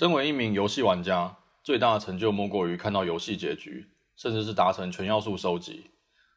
[0.00, 3.84] 身为一名游戏玩家，最大的成就莫过于看到游戏结局，
[4.16, 5.90] 甚至是达成全要素收集。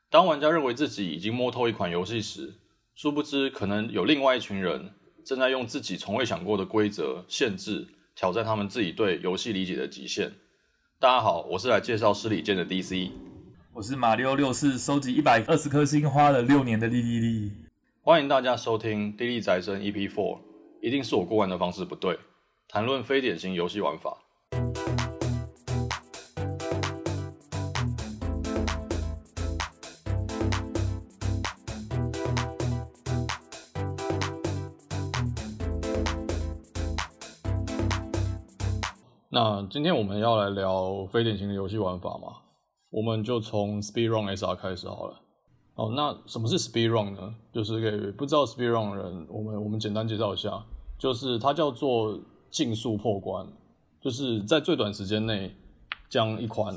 [0.10, 2.56] 当玩家认为自己已经摸透一款游戏时，
[2.94, 4.92] 殊不知可能有另外一群人
[5.24, 10.34] 正在用自己从未想过的规则、限制挑战他们自己对游戏理解的极限。
[11.00, 13.12] 大家好，我是来介绍失礼剑的 DC，
[13.72, 17.52] 我是马里奥六四收集一百二十颗星花了六年的莉莉莉。
[18.02, 20.36] 欢迎大家收听《莉莉宅生 EP Four》，
[20.82, 22.20] 一定是我过关的方式不对，
[22.68, 24.18] 谈论非典型游戏玩法。
[39.36, 42.38] 那今天我们要来聊非典型的游戏玩法嘛，
[42.92, 45.20] 我们就从 Speedrun SR 开始好了。
[45.74, 47.34] 哦，那什么是 Speedrun 呢？
[47.52, 50.64] 就是给不知道 Speedrun 的人，我们我们简单介绍一下，
[51.00, 52.20] 就是它叫做
[52.54, 53.46] 竞速破关，
[54.00, 55.54] 就是在最短时间内
[56.08, 56.74] 将一款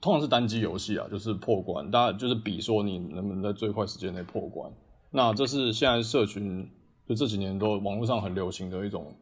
[0.00, 4.72] 通常是单机游戏啊，就是破关，大家就是比说你能不能在最快时间内破关。
[5.10, 6.66] 那这是现在社群
[7.06, 9.14] 就这几年都网络上很流行的一种。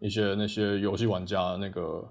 [0.00, 2.06] 一些那些游戏玩家那个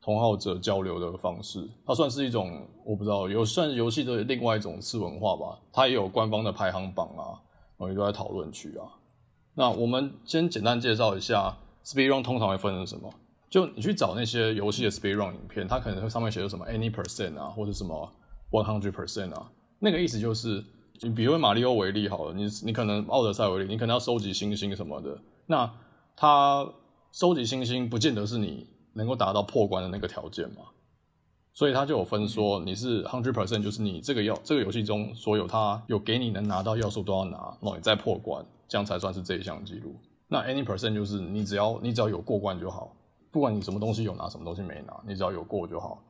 [0.00, 5.56] 同好者交流的方式，它算是一种我不知道，有算游戏的另外一种次文化吧。
[5.72, 7.38] 它也有官方的排行榜啊，
[7.76, 8.90] 然后也都在讨论区啊。
[9.54, 11.56] 那我们先简单介绍一下
[11.88, 13.10] Speedrun 通常会分成什么？
[13.48, 18.12] 就你去找那些游戏的 Speedrun 影片，它可能会上面写的什么 any percent 啊，或者什么
[18.50, 20.62] one hundred percent 啊，那个意思就是，
[21.00, 25.72] 你比如马里奥为例好了，你你可能奥德赛为例，你可能要收集星星什么的，那
[26.14, 26.68] 它。
[27.10, 30.56] 收集星星不见得是你能够达到破关的那个条件嘛，
[31.54, 39.96] 所以它就有分说，你是 hundred percent，就是你这个要这个游戏中所有它有给你能拿到要素都要拿，然后你再破关，这样才算是这一项记录。
[40.28, 42.94] 那 any percent 就是你只要你只要有过关就好，
[43.30, 46.02] 不管你什么东西有拿，什么东西没拿，你只要有过就好。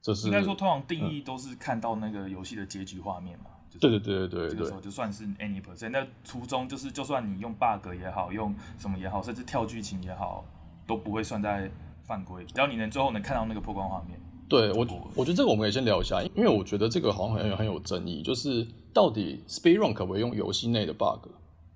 [0.00, 3.46] 这是应该说，通常定义都是看到那个游戏的结局画面嘛。
[3.80, 5.90] 对对对对对，这个时候就算是 any percent。
[5.90, 10.44] 那初衷就是，就算你用 bug 也好，用什么也好，甚至跳剧情也好，
[10.86, 11.68] 都不会算在
[12.04, 12.44] 犯规。
[12.46, 14.18] 只要你能最后能看到那个破关画面。
[14.48, 21.28] 对我，我觉得这个我们可以先聊一下，因为我觉得这个好像很有很有争议，就是到底 speedrun 可不可以用游戏内的 bug？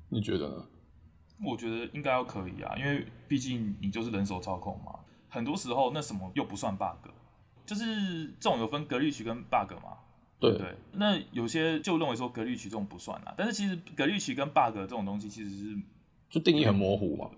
[0.09, 0.65] 你觉得呢？
[1.45, 5.01] 我觉得应该要可以啊，因为毕竟你就是人手操控嘛。
[5.29, 7.09] 很多时候那什么又不算 bug，
[7.65, 9.99] 就是这种有分 glitch 跟 bug 嘛。
[10.41, 15.79] 对对，那有些就认为说格律曲这种不算啦，但是其实格律曲跟 bug 这种东西其实是
[16.31, 17.31] 就定义很模糊嘛。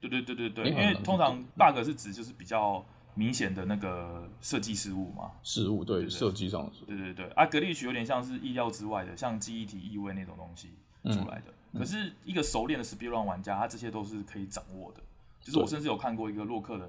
[0.00, 5.30] 对对对对对，因为通常 bug 是指就是比较明显的那个设计失误嘛。
[5.44, 6.84] 失误对设计上是。
[6.84, 10.70] 对对对，啊，格律曲有点像是意料之外的，像记忆体异位那种东西
[11.04, 11.52] 出来的。
[11.72, 15.00] 嗯、可是一个熟练的 speedrun 玩家，他这些都是可以掌握的。
[15.40, 16.88] 就是我甚至有看过一个洛克人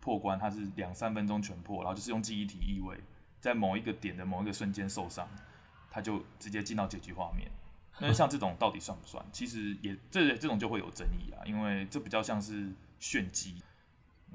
[0.00, 2.96] 破关，他是两三分钟全破，然后就是用记忆体意味。
[3.40, 5.28] 在某一个点的某一个瞬间受伤，
[5.90, 7.50] 他就直接进到结局画面。
[7.98, 9.24] 那 像这种到底算不算？
[9.32, 13.54] 其实也这这种就会有争议啊，因为这比较像是炫技，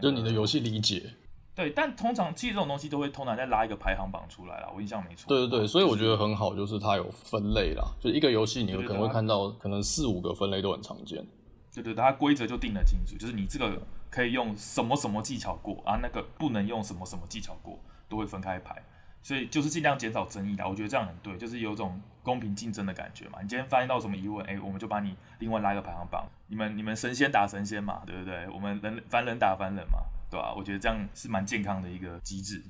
[0.01, 1.13] 就你的游戏理解。
[1.55, 4.69] 对，但通常其实这种东西都会通常再拉一个排行榜出来啦。
[4.75, 5.29] 我印象没错。
[5.29, 7.83] 对对对，所以我觉得很好，就是它有分类啦。
[8.01, 11.25] 就一个游戏，你有可能会看到可能四五个分类都很常见。
[11.73, 17.79] 对对，它规则就定得清楚，就是你这个可以用什么什么技巧过啊，那个不能用什么什么技巧过，
[18.09, 18.83] 都会分开排。
[19.21, 23.39] 所以就是尽量减少争议的，我觉得这样很对，就是有种公平竞争的感觉嘛。
[23.41, 26.27] 你今天发现到什么疑问，哎、欸，我们就把你另外拉一个排行榜。
[26.47, 28.47] 你们你们神仙打神仙嘛，对不对？
[28.53, 29.97] 我们人凡人打凡人嘛，
[30.35, 30.53] 对吧、啊？
[30.53, 32.61] 我觉得这样是蛮健康的一个机制。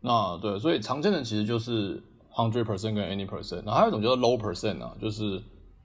[0.00, 2.02] 那对，所以常见的其实就是
[2.32, 5.42] hundred percent 跟 any percent，然后还有一种叫做 low percent 啊，就是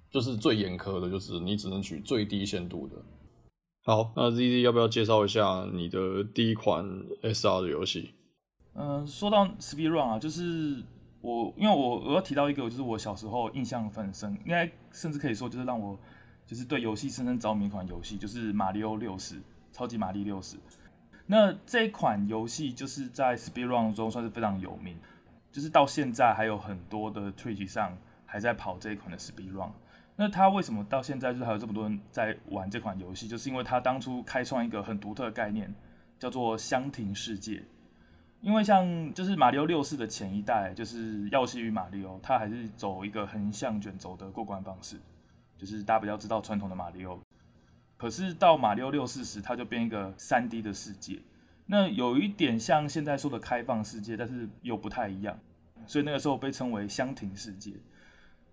[0.09, 2.95] 就是最严苛的，就是你只能取最低限度的。
[3.83, 6.85] 好，那 ZZ 要不要介绍一下你的第一款
[7.21, 8.13] SR 的游戏？
[8.75, 10.81] 嗯、呃，说到 Speedrun 啊，就是
[11.19, 15.99] 我，因为我我要提到一个，就是我小时候印象很深，应该甚至可以说就是让我
[16.45, 19.35] 就是对游戏深深着迷一款游戏，就是马里奥六十，
[19.73, 20.57] 超级玛丽六世。
[21.29, 24.97] 那这一款游戏就是在 Speedrun 中算是非常有名，
[25.51, 29.69] 就是到现在还有很多的 Twitch 上还在跑这一款的 Speedrun。
[30.15, 33.27] 那它为什么到现在就是还有这么多人在玩这款游戏？
[33.27, 35.71] 就是因为它当初开创一个很独特的概念，
[36.17, 37.61] 叫做箱庭世界。
[38.39, 44.97] 因为像就是马里奥六世的前一代，就是耀西与马里奥，它还是走一个横向卷轴的过关方式，
[45.57, 47.19] 就是大家比较知道传统的马里奥。
[47.97, 51.19] 可是到马六六四时，它就变一个三 D 的世界，
[51.65, 55.37] 那有一点像现在说的开放世界，但是又不太一样，
[55.87, 57.73] 所以那个时候被称为箱庭世界，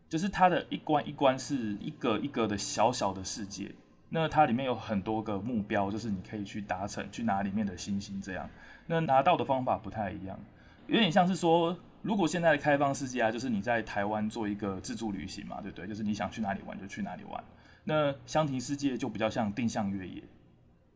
[0.08, 3.70] 就是它的一关一关是一个一个的小小的世界，
[4.08, 8.48] 那它里面有很多个目标，就是你可以去达成，去拿里面的星星这样。
[8.86, 10.38] 那拿到的方法不太一样，
[10.86, 15.86] 有点像是说，如果现在的开放世界啊，就是你在台湾做一个自助旅行嘛，对不对？
[15.86, 17.44] 就是你想去哪里玩就去哪里玩。
[17.84, 20.22] 那箱庭世界就比较像定向越野，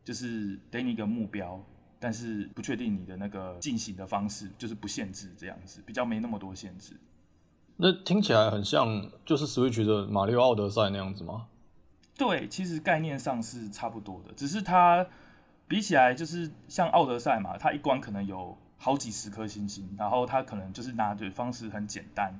[0.03, 1.63] 就是给你一个目标。
[2.01, 6.95] 但是不确定你的那个进行的方式，就是不限制这样子，比较没那么多限制。
[7.75, 11.47] 那听起来很像就是 Switch 的马里奥奥德赛那样子吗？
[12.17, 15.05] 对，其实概念上是差不多的，只是它
[15.67, 22.39] 比起来就是像奥德赛嘛，它一关可能有好几十颗星星，然后它可能就是拿的方式很简单，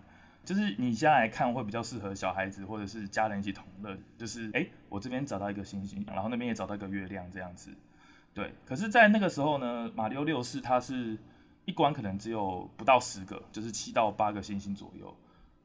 [0.49, 7.69] 就是你现在来看会比较适合小孩子或者是家人一起同乐，就是哎、我这边找到一个星星，然后那边也找到一个月亮这样子。
[8.33, 11.15] 对，可是，在那个时候呢，马六六世它是
[11.65, 15.15] 一关可能只有不到十个，就是七到八个星星左右。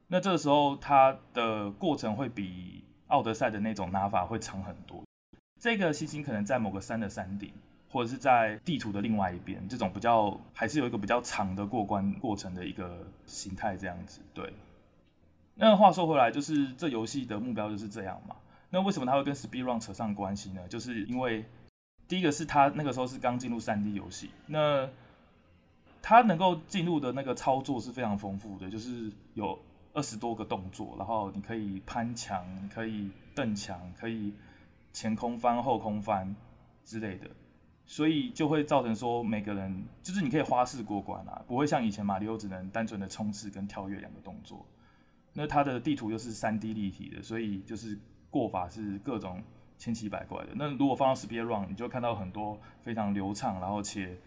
[0.05, 5.03] 那这个时候，它的过程会比奥德赛的那种拿法会长很多。
[5.59, 7.51] 这个星星可能在某个山的山顶，
[7.89, 14.21] 或者是在地图的另外一边，这种比较还是有一个比较长的过关过程的一个形态这样子。
[14.31, 14.53] 对。
[15.55, 18.35] 那话说回来，就是这游戏的目标就是这样嘛。
[18.69, 20.67] 那为什么它会跟 Speedrun 扯上关系呢？
[20.67, 21.45] 就是因为
[22.07, 24.89] 第一个是他那个时候是刚进入 3D 游戏，那
[26.01, 29.57] 他能够进入的那个操作是非常丰富的，就是有
[29.93, 34.33] 二十多个动作，然后你可以攀墙，可以蹬墙，可以
[34.91, 36.35] 前空翻、后空翻
[36.83, 37.27] 之类的，
[37.85, 44.65] 所以就会造成说每个人就是你可以花式过关啊，不会像以前马里奥只能单纯的冲刺跟跳跃两个动作。
[45.35, 47.95] 那它的地图又是三 D 立体的，所以就是
[48.31, 49.43] 过法是各种。
[49.77, 54.17] 千奇百怪的，那如果放到 Speedrun，你就看到很多非常流畅，然后且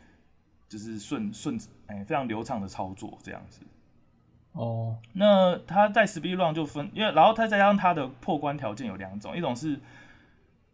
[0.69, 3.62] 就是顺顺哎非常流畅的操作这样子。
[4.52, 9.81] 哦，那它在 Speedrun 就分，因为然后它再加上它的破关条件有两种，一种是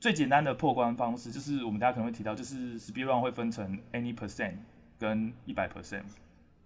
[0.00, 4.56] 最简单的破关方式，就是我们大家可能会提到，就是 Speedrun 会分成 any percent
[4.98, 6.02] 跟一百 percent。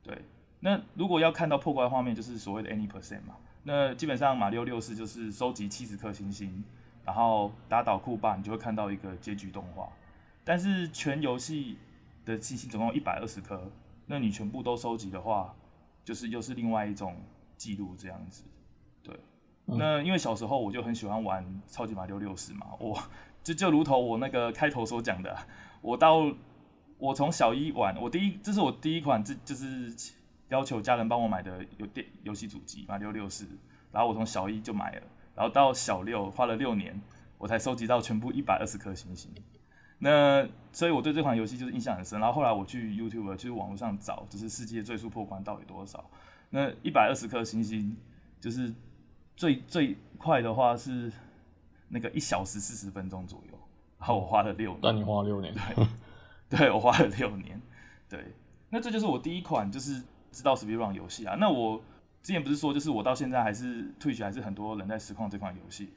[0.02, 0.22] 对，
[0.60, 3.36] 那如果要看到破关画面，就是所谓的 any percent 嘛，
[3.68, 6.64] 那基本上马六六四就是收集七十颗星星。
[7.04, 9.88] 然后打倒库霸，你就会看到一个结局动画。
[10.44, 11.78] 但是全游戏
[12.26, 13.72] 的星星总共一百二十颗，
[14.04, 15.54] 那你全部都收集的话，
[16.04, 17.16] 就是又是另外一种
[17.56, 18.44] 记录这样子。
[19.02, 19.18] 对，
[19.68, 23.02] 嗯、那因为小时候我就很喜欢玩超级马六六四嘛，我
[23.42, 25.34] 就就如同我那个开头所讲的，
[25.80, 26.30] 我到
[26.98, 29.94] 我从小一玩，我第一这是我第一款这就是
[30.48, 33.46] 要求家人帮我买的游电游戏主机马里奥六四，
[33.92, 35.02] 然后我从小一就买了。
[35.34, 37.00] 然后到小六花了六年，
[37.38, 39.30] 我才收集到全部一百二十颗星星。
[40.00, 42.18] 那所以我对这款游戏就是印象很深。
[42.18, 46.08] 然后后来我去 YouTube 去网络上找，就是世界最速破关到底多少？
[46.50, 47.96] 那一百二十颗星星，
[48.40, 48.72] 就是
[49.36, 51.12] 最最快的话是
[51.88, 53.58] 那个一小时四十分钟左右。
[53.98, 54.80] 然后我花了六年。
[54.82, 55.54] 但你花了六年？
[55.54, 55.86] 对，
[56.58, 57.60] 对我花了六年。
[58.08, 58.24] 对，
[58.70, 61.36] 那这就是我第一款就是知道 Speedrun 游戏啊。
[61.38, 61.82] 那我。
[62.20, 65.88] 之前不是说，就是我到现在还是 Twitch 还是很多人在实况这款游戏，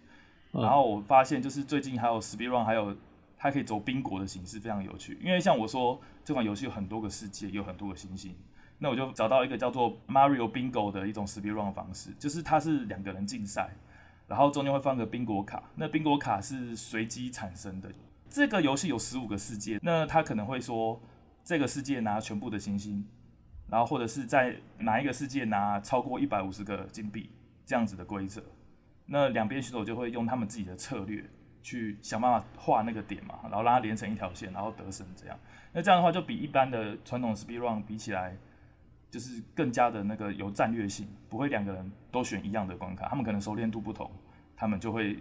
[0.51, 2.95] 然后我发现就是最近还有 Speedrun，还有
[3.37, 5.17] 它可以走宾果的形式，非常有趣。
[5.21, 8.33] 因为像我说这款游戏有很多个世界，有很多个星星，
[8.77, 13.71] 那我就找到一个叫做 Mario Bingo 的一种 Speedrun 方式，就是它是两个人竞赛，
[14.27, 17.91] 然后中间会放个宾果卡，那宾果卡是随机产生的。
[18.29, 21.01] 这个游戏有十五个世界，那他可能会说
[21.43, 23.05] 这个世界拿全部的星星。
[23.71, 27.29] 然后或者是在哪一个世界拿超过一百五十个金币
[27.65, 28.43] 这样子的规则，
[29.05, 31.23] 那两边选手就会用他们自己的策略
[31.63, 35.39] 去想办法画那个点嘛，然后让它连成一条线，然后得胜这样。
[35.71, 38.35] 那这样的话就比一般的传统 Speedrun 比起来，
[39.09, 44.11] 就是更加的那个有战略性，不会两个人都选一样的关卡，他们可能熟练度不同，
[44.57, 45.17] 他们就会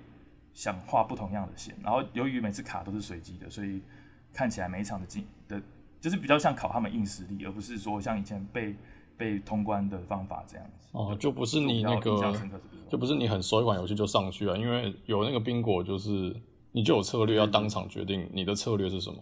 [0.55, 1.73] 想画不同样的线。
[1.85, 3.81] 然后由于每次卡都是随机的，所以
[4.33, 5.25] 看起来每一场的进。
[6.01, 8.75] 就是比较像考他们硬实力，而不是说像以前被
[9.17, 10.89] 被通关的方法这样子。
[10.93, 12.35] 哦，就不是你那个，
[12.89, 16.35] 就不是你很熟一款游戏就上去了，因为有那个冰果，就是
[16.73, 19.19] 你就有策略，要当场决定你的策略是什么。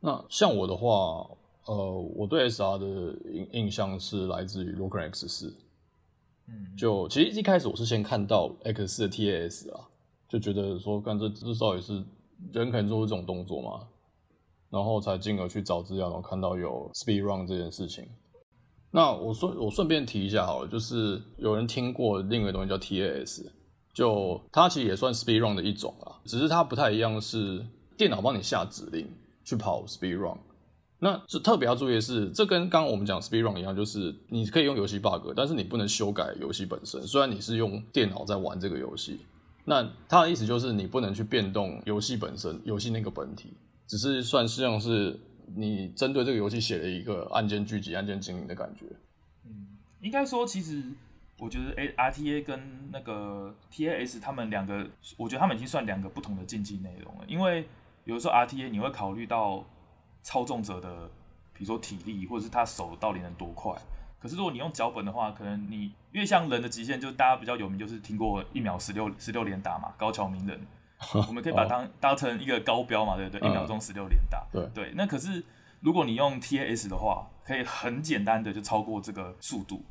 [0.00, 1.28] 那像我的话，
[1.66, 5.56] 呃，我对 SR 的印印象是来自于洛克人 X 四。
[6.48, 9.88] 嗯，就其实一开始我是先看到 X 四的 TAS 啊，
[10.28, 12.02] 就觉得说，干这至少也是
[12.52, 13.86] 人可以做出这种动作嘛。
[14.70, 18.06] 然后才进而去找资料，然后看到有 Speedrun 这件事情。
[18.92, 23.46] 那我顺我顺便提一下好了，就是有人听过另一个东西叫 TAS，
[23.94, 27.64] 就它其实也算 Speedrun 的一种啦，只是它不太一样，是
[27.96, 29.08] 电脑帮你下指令
[29.44, 30.38] 去跑 Speedrun。
[31.02, 37.00] 那是特别要注意的是，这跟刚刚我们讲 Speedrun 一样，就是你可以用游戏 bug，但是你不能修改游戏本身。
[37.06, 39.20] 虽然你是用电脑在玩这个游戏，
[39.64, 43.54] 那它的意思就是你不能去变动游戏本身，游戏那个本体，
[43.90, 45.18] 只是算是像是
[45.56, 48.86] 你针对这个游戏写了一个案件聚集、案件经营的感觉。
[49.44, 49.66] 嗯，
[50.00, 50.84] 应该说其实。
[51.42, 52.60] 我觉得 A R T A 跟
[52.92, 57.24] 那个 T A S 他们两个，我觉得他们已经算两个不同的竞技内容了。
[57.26, 57.66] 因为
[58.04, 59.64] 有的时候 R T A 你会考虑到
[60.22, 61.08] 操纵者的，
[61.54, 63.74] 比如说体力，或者是他手到底能多快。
[64.20, 70.60] 可是如果你用脚本的话，可能你因为像人的极限，就大家比较有名，就是听过一秒十六十六连打嘛，高桥名人，
[71.28, 73.48] 我们可以把它当当成一个高标嘛，对不对？
[73.48, 74.92] 一秒钟十六连打，对对。
[74.94, 75.42] 那可是
[75.80, 79.82] 如果你用 T A S 的话，可以很简单的就超过这个速度。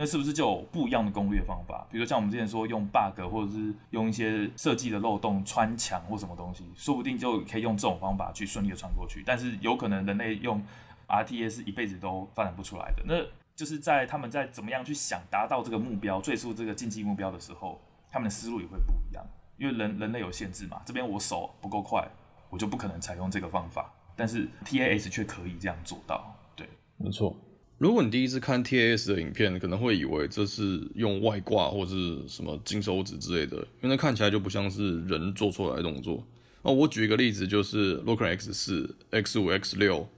[0.00, 1.84] 那是不是就有不一样的攻略方法？
[1.90, 9.24] 比如像我们之前说用 bug，或者是用一些设计的漏洞穿墙或什么东西，说不定就可以用这种方法去顺利的穿过去。
[9.26, 10.62] 但是有可能人类用
[11.08, 13.02] RTS 是一辈子都发展不出来的。
[13.06, 13.14] 那
[13.56, 19.26] 就是在他们在怎么样去想达到这个目标、最初这个竞技目标的时候，他们的思路也会不一样。
[19.58, 22.08] 因为人人类有限制嘛，这边我手不够快，
[22.48, 23.92] 我就不可能采用这个方法。
[24.16, 26.34] 但是 TAS 却可以这样做到。
[26.56, 27.36] 对，没错。
[27.76, 36.26] 如果你第一次看 TAS 的影片，可能会以为这是用外挂或是什么金手指之类的，因为那看起来就不像是人做出来的动作。
[36.62, 40.08] 那我举一个例子，就是 Lokrun X 四、X 五、X 六，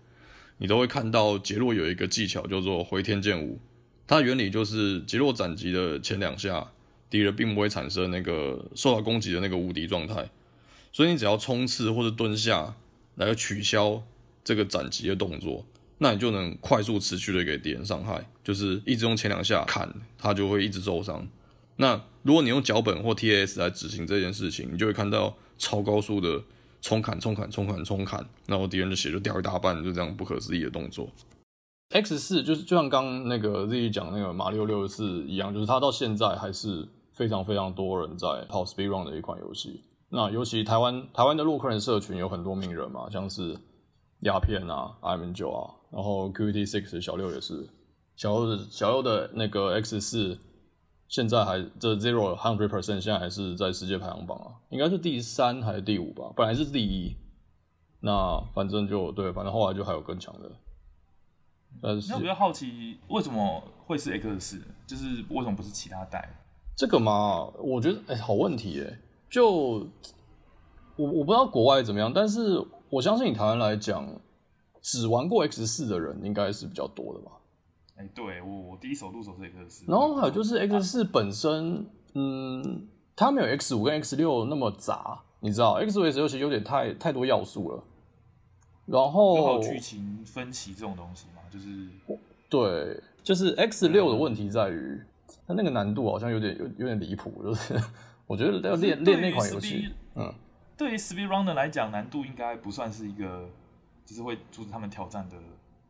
[0.56, 3.61] 你都会看到杰洛有一个技巧叫做回天剑舞，
[4.06, 6.66] 它原理就是杰洛斩击的前两下，
[7.11, 10.31] 敌人并不会产生那个受到攻击的那个无敌状态，
[10.93, 12.75] 所以你只要冲刺或者蹲下
[13.17, 14.02] 来取消
[14.43, 15.67] 这个斩击的动作。
[15.99, 21.29] 那你就能快速持续的给敌人伤害，就是一直用前两下砍，他就会一直受伤。
[21.76, 26.43] 那如果你用脚本或 TS 来执行这件事情，你就会看到超高速的
[26.81, 31.11] 冲砍、冲砍、冲砍、冲砍，然后敌人的血就掉一大半，就这样不可思议的动作。
[31.90, 36.88] X 四就是就像刚那个 Z 讲那个马六六四一样，就是他到现在还是
[37.21, 39.85] 非常非常多人在跑 Speed Run 的一款游戏。
[40.09, 43.55] 那尤其台湾台湾的洛克人社群有很多名人嘛，像是
[44.21, 45.69] 鸦片啊、IM 九啊。
[45.91, 47.69] 然后 QT Six 小六也是，
[48.17, 50.39] 小六的小六的那个 X 四，
[51.09, 57.15] 现在还这 Zero Hundred Percent 现在还是在世界排行榜啊，应该是第三还是第五吧，本来是第一，
[58.00, 60.50] 那反正就对，反正后来就还有更强的。
[61.83, 64.62] 但是，那我比较好奇，为什么会是 X 四？
[64.87, 66.27] 就是为什么不是其他代？
[66.81, 69.87] 这个嘛，我觉得哎、欸，好问题哎、欸，就
[70.97, 72.59] 我我不知道国外怎么样，但是
[72.89, 74.09] 我相信以台湾来讲。
[74.83, 77.33] 只玩过 X 四的人应该是比较多的吧？
[77.97, 81.85] 哎、欸，对我我第一手入手是 X 四，然后还有就是 X 四本身，啊、
[82.15, 87.85] 嗯，它没有 X 五跟 X 六那么杂，你知道，X 五 X 六其实有点太太多要素了。
[88.87, 91.87] 然后剧情分歧这种东西嘛，就是
[92.49, 94.99] 对，就是 X 六的问题在于
[95.50, 97.75] 它那个难度好像有点有有点离谱，就是
[98.26, 100.33] 我觉得要练练那款游戏，嗯，
[100.76, 103.49] 对于 Speed Runner 来讲，难度应该不算是一个。
[104.02, 105.37] 就是会阻止他们挑战的。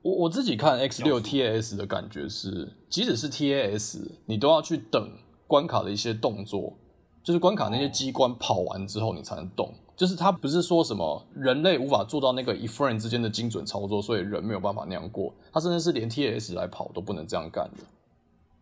[0.03, 5.13] 我我自己看 X 六 TAS 的感觉是，即使是 TAS，你都要去等
[5.47, 6.77] 关卡的一些动作，
[7.23, 9.73] 就是关卡那些机关跑完之后你才能动。
[9.97, 15.33] 就是它不是说什么人类无法做到那个一 frame 之间的精准操作，所以人没有办法那样过。
[15.51, 17.85] 它甚至是连 TAS 来跑都不能这样干的。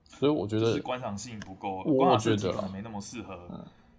[0.08, 3.38] 所以我觉得是观赏性不够，我觉得可能没那么适合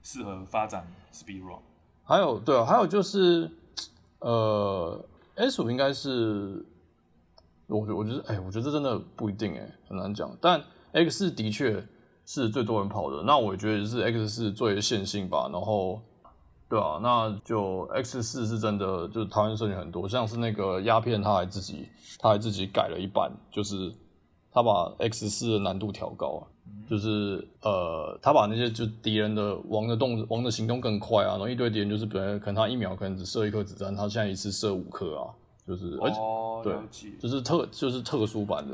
[0.03, 1.59] 适、嗯、合发展 Speed Run。
[2.03, 3.49] 还有对啊，还有就是
[4.19, 5.05] 呃。
[5.41, 6.65] S 五应该是，
[7.67, 10.29] 我觉我觉得，哎、欸，我觉得这真的不一定，哎，很难讲。
[10.41, 10.61] 但
[10.91, 11.81] X 四的确
[12.25, 15.49] 是最多人跑的，那我觉得是 X 四最线性吧。
[15.49, 16.01] 然后，
[16.67, 21.87] 对啊，那就 X 四是真的，就是台湾社群很多，像是那个鸦片，他还自己
[22.19, 23.95] 他还自己改了一版，就是
[24.51, 26.47] 他把 X 四的难度调高啊。
[26.89, 35.29] 就是呃，他把那些就敌人的王的动王的行动更快啊，然后一堆敌人就是本来可能他一秒可能只射一颗子弹，他现在一次射五颗啊，
[35.67, 36.73] 就是而且、哦、对，
[37.19, 38.73] 就是特就是特殊版的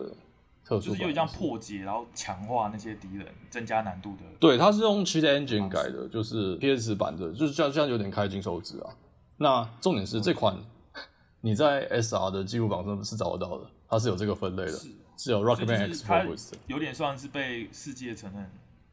[0.64, 4.24] 特殊版，就是有点像破解，然后强化那些敌人，增加难度的。
[4.40, 8.90] 对，他是用 Cheat Engine 改的，就是 PS 版的，就是这样这样有点开金手指啊。
[9.36, 10.56] 那重点是这款
[11.42, 14.80] 你在 SR 的记录榜上是找得到的，它是有这个分类的。
[15.18, 18.50] 是有 Rockman X Force 有点算是被世界承认，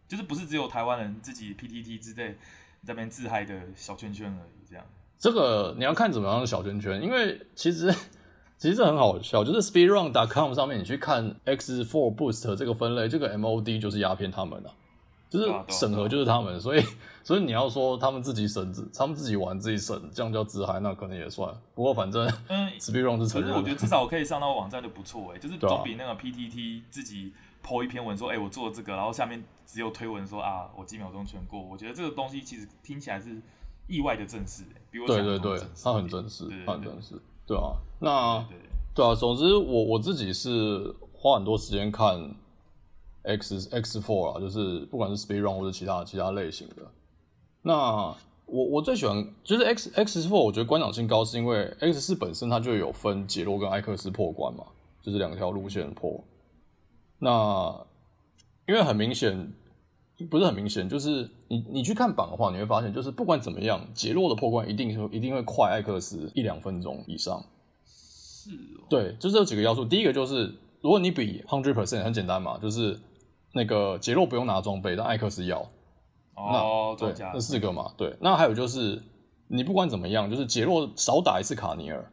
[0.08, 2.32] 就是不是只有台湾人自己 PTT 之类
[2.84, 4.68] 在那边自嗨的小圈圈而已。
[4.68, 4.84] 这样，
[5.18, 7.92] 这个你要看怎么样的小圈圈，因为其实
[8.58, 14.74] 其实这很好笑，就是 SpeedRun.com 上面你去看 X Four Boost 这个分类，这个 MOD 就是鸦片他们的、啊。
[15.32, 16.84] 就是审核就是他们，所以
[17.24, 21.50] 所以你要说他们自己审，他们自己玩自己审，这样叫自嗨，那可能也算。
[21.74, 23.50] 不过反正嗯， Speedrun 是承认。
[23.50, 27.32] 可是我觉得至少我可以上到网站就不错哎，就是总比那个 PTT 自己
[27.66, 31.58] po 一篇文说，哎、欸，我做了这个，然后下面只有推文说啊，我几秒钟全过。
[31.58, 33.40] 我觉得这个东西其实听起来是
[33.88, 37.14] 意外的正式，比我对对对，它很正式，它很正式，
[37.46, 37.72] 对啊。
[38.00, 38.44] 那
[38.94, 42.34] 对啊，总之我我自己是花很多时间看
[43.22, 46.76] X X Four 啊，就是不管是 Speed Run 或者其他其他类型的。
[47.62, 48.14] 那
[48.46, 54.64] 我我最喜欢就是 X X Four，我觉得观赏性高，是因为 X 四本身它就有分杰洛跟艾克斯破关嘛，
[55.00, 56.22] 就是两条路线破。
[57.18, 57.86] 那
[58.66, 59.52] 因为很明显，
[60.28, 67.44] 不是很明显，就是你你去看榜的话，你会发现，就是不管怎么样，杰洛的破关一定是一定会快艾克斯一两分钟以上。
[67.86, 68.86] 是哦。
[68.90, 69.84] 对，就是这几个要素。
[69.84, 72.98] 第一个就是，如果你比 hundred percent 很简单嘛，就是
[73.52, 75.66] 那个杰洛不用拿装备，但艾克斯要。
[76.35, 78.16] 哦，对，这四个嘛，对。
[78.21, 79.02] 那还有就是，
[79.49, 82.11] 你不管怎么样，就是杰洛少打一次卡尼尔，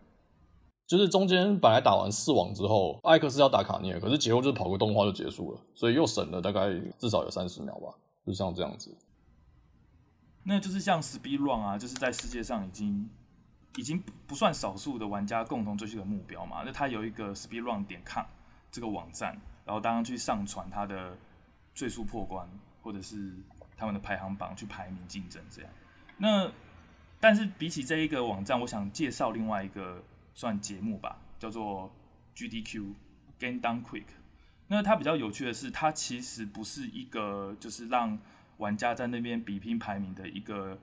[0.85, 7.93] 就是中间本来打完四网之后，艾克斯要打卡尼尔，可是杰洛就是跑个动画就结束了，所以又省了大概至少有三十秒吧，
[8.25, 8.95] 就像这样子。
[10.43, 13.09] 那就是像 Speed Run 啊，就是在世界上已经
[13.77, 16.63] 已经不算少数的玩家共同追求的目标嘛。
[16.65, 18.25] 那它有一个 Speed Run 点 com
[18.71, 21.15] 这个网站，然后当然去上传它的
[21.79, 22.47] 最速破关，
[22.83, 23.33] 或者是。
[23.79, 25.71] 他们的排行榜去排名竞争这样，
[26.17, 26.51] 那
[27.17, 31.89] 但是比起这一个网站，我想介绍另外一个算节目吧，叫做
[32.35, 32.93] GDQ
[33.39, 34.03] Game Down Quick。
[34.67, 38.19] 那它比较有趣的是，它其实不是一个就是让
[38.57, 40.77] 玩家在那边比拼排名的一个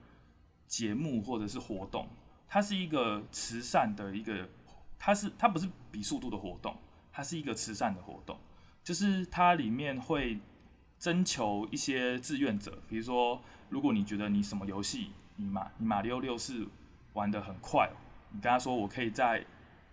[0.65, 2.07] 节目或者是活动，
[2.47, 4.49] 它是一个慈善的一个，
[4.97, 6.75] 它是它不是比速度的活动，
[7.11, 8.39] 它是一个慈善的活动，
[8.83, 10.39] 就是它里面会。
[10.99, 13.39] 征求一些志愿者，比如说，
[13.69, 16.67] 如果你觉得你什么游戏，你马你马里奥六是
[17.13, 17.87] 玩的很快，
[18.31, 19.45] 你跟他说我可以在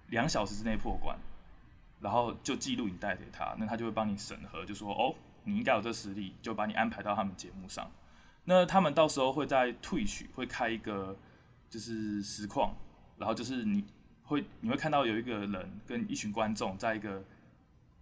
[0.09, 1.19] 两小时之内破关，
[2.01, 7.91] 然后就记录你带给他，那他就会帮你审核，就说哦，你应该有这实力，就把你安排到他们节目上。
[8.45, 11.19] 那他们到时候会在 Twitch 会开一个
[11.69, 12.75] 就是实况，
[13.19, 13.85] 然后就是你
[14.23, 17.23] 会你会看到有一个人跟一群观众在一个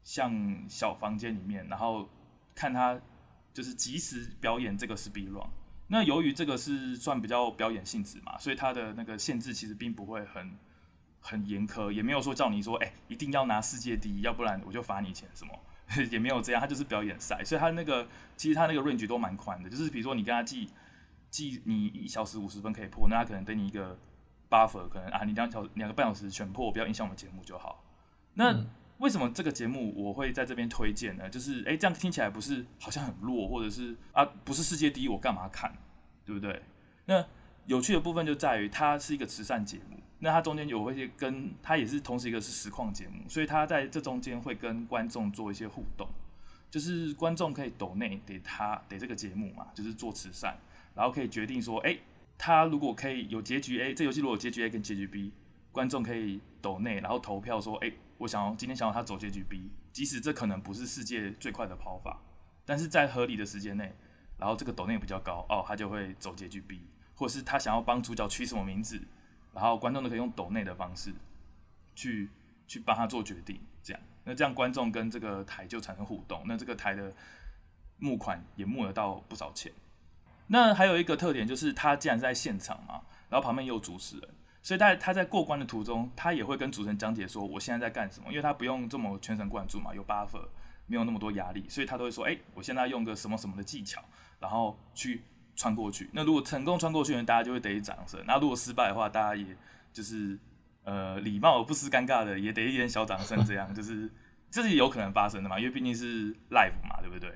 [0.04, 2.08] 像小房间里面，然后。
[2.54, 3.00] 看他
[3.52, 5.46] 就是及时表演这个 speed run，
[5.88, 10.56] 那由于这个是算比较表演性质嘛，所以他的那个限制其实并不会很
[11.20, 15.58] 很严苛，也没有说叫你说哎、一定要拿世界第一，要不然我就罚你钱什么，
[16.10, 20.70] 也没有这样，他就是表演赛，所以他那个其实他那个 range 都蛮宽的，就是比如说你跟他记
[21.30, 23.98] 记你一小时五十分可以破，那他可能给你一个
[24.48, 27.84] buffer，可能啊你两小两个半小时全破，不要影响我们节目就好，
[28.34, 28.64] 那。
[28.98, 31.28] 为什么这个节目我会在这边推荐呢？
[31.28, 35.76] 就是诶，这样听起来不是好像很弱，或者是啊，不是世界第一，我干嘛看，
[36.24, 36.62] 对不对？
[37.06, 37.26] 那
[37.66, 46.08] 有趣的部分就在于它是一个慈善节目，那它中间有一些跟它也是同时一个是实况节目，所以它在这中间会跟观众做一些互动，
[46.70, 50.56] 就是观众可以抖内给他给这个节目嘛，就是做慈善，
[50.94, 51.98] 然后可以决定说，诶，
[52.38, 55.32] 他如果可以有结局 A，这游戏如果有结局 A 跟结局 B，
[55.72, 57.92] 观众可以抖内，然后投票说，诶。
[58.22, 62.20] 我想要今天想要他走结局 B，即使这可能不是世界最快的跑法，
[62.64, 63.92] 但是在合理的时间内，
[64.38, 69.00] 然后这个抖内比较高哦，他就会走结局 B，或者是他想要帮主角取什么名字，
[69.52, 71.12] 然后观众都可以用抖内的方式
[71.96, 72.28] 去
[72.68, 77.12] 去帮他做决定，这样，那这样观众跟这个台就产生互动，那这个台的
[77.98, 79.72] 募款也募得到不少钱。
[80.46, 84.28] 那还有一个特点就是他既然在现场嘛，然后旁边也有主持人。
[84.62, 90.46] 所以他他在过关的途中，他也会跟主持人讲解说我现在在干什么，因为他不用这么全神贯注嘛，有 buffer，
[90.86, 94.00] 没有那么多压力，所以他都会说，哎、欸，我现在用个什么什么的技巧，
[94.38, 95.22] 然后去
[95.56, 96.08] 穿过去。
[96.12, 99.44] 那如果成功穿过去呢，大家就会得以掌声；那如果失败的话，大家也
[99.92, 100.38] 就是
[100.84, 104.08] 呃礼貌而不失尴尬的，也得一点小掌声，这样就是
[104.48, 107.30] 这是有可能发生的嘛，因为毕竟是 live 嘛，对不对？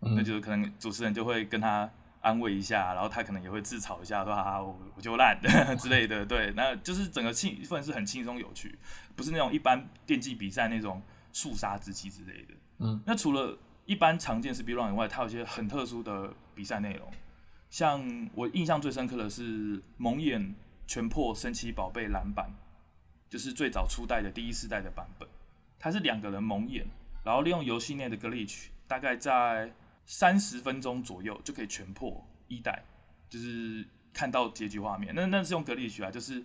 [0.00, 1.90] 嗯、那就是可能主持人就会跟他。
[2.22, 5.38] 安慰一下，然后他可能也会自嘲一下，说哈哈，我我就烂
[5.76, 8.78] 之类的，对，那就是整个气氛是很轻松有趣，
[9.16, 12.54] 不是那种一般电竞比赛那种肃杀之气之类的。
[12.78, 17.10] 嗯，那除了一般常见 speed run 以外，它有些很特殊的比赛内容，
[17.68, 20.54] 像我印象最深刻的是蒙眼
[20.86, 22.52] 全破神奇宝贝蓝版，
[23.28, 25.28] 就是最早初代的第一世代的版本，
[25.78, 26.86] 它是两个人蒙眼，
[27.24, 29.72] 然后利用游戏内的 glitch，大概在。
[30.04, 32.82] 三十分钟左右就可以全破一代，
[33.28, 35.14] 就是看到结局画面。
[35.14, 36.42] 那那是用格力学啊，就是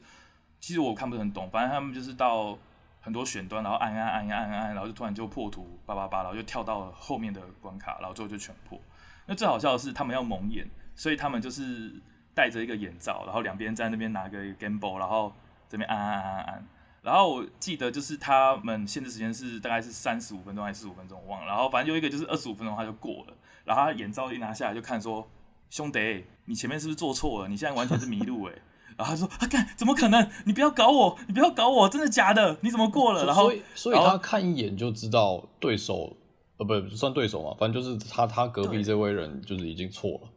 [0.59, 2.57] 其实我看不是很懂，反正他们就是到
[3.01, 8.79] 很多选端，然后按按按按按按，然后就突然就破图叭叭叭，然后就跳到了后面的关卡，然后最后就全破。
[9.25, 11.93] 那最好笑的是他们要蒙眼，所以他们就是
[12.33, 15.33] 戴着一个眼罩，然后两边在那边拿个 gamble，然后
[15.67, 16.67] 这边按按按按按。
[17.01, 21.47] 然后我记得就是他们限制时间是大概是三十五分钟还是四十五分钟，我忘了。
[21.47, 23.33] 然后反正有一个就是二十五分钟他就过了，
[23.67, 25.29] 然后他眼罩一拿下来就看说
[25.69, 27.49] ：“兄弟，你前面是不是做错了？
[27.49, 28.53] 你现在完全是迷路哎。”
[28.97, 30.31] 然后他说：“啊，干，怎么可能？
[30.45, 32.57] 你不要搞我，你不要搞我，真的假的？
[32.61, 36.15] 你怎么过了？”然后所以所以他看一眼就知道对手
[36.55, 40.29] 呃不算对手嘛，反正就是他他隔壁这位人就是已经错了。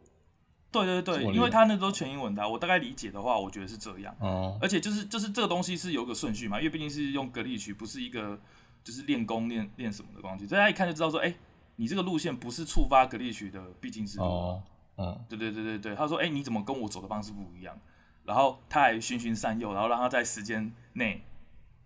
[0.71, 4.15] 对对对，因为他那都全英文的，我大概理解的话，我觉得是这样。
[4.19, 8.39] 哦，而且就是就是这个东西是有个顺序嘛，因为毕竟是用格力曲，不是一个
[8.83, 11.35] 就是练功练练什么的东西，所以大家一看就知道说，哎，
[11.81, 14.23] 你这个路线不是触发格力曲的必经之路。
[14.23, 14.63] 哦，
[14.97, 17.75] 嗯，对对对对对，他说，哎，你怎么跟我走的方式不一样？
[18.23, 21.23] 然后他还循循善诱，然后让他在时间内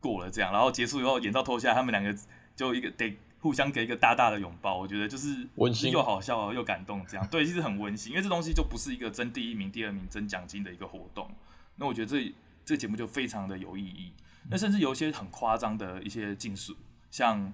[0.02, 2.14] 过了这样，然后结束以后眼罩脱下来，他们两个
[2.56, 3.18] 就一个得。
[3.42, 11.30] 互相给一个大大的拥抱，我觉得就是温馨又好笑又感动，这样对，其实很温馨，因为这东西就不是一个争第一名、第二名、争奖金的一个活动。
[11.76, 12.34] 那我觉得这
[12.66, 14.14] 这个节目就非常的有意义。
[14.50, 16.76] 那甚至有一些很夸张的一些竞速，
[17.12, 17.54] 像